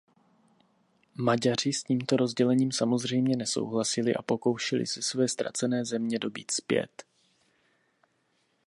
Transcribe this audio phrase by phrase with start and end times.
[1.15, 7.03] Maďaři s tímto rozdělením samozřejmě nesouhlasili a pokoušeli se své ztracené země dobýt zpět.